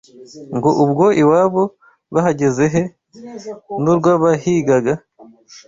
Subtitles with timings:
[0.55, 1.63] Ngo ubwo iwabo
[2.13, 2.83] bahageze He
[3.81, 4.93] n'urwabahigaga!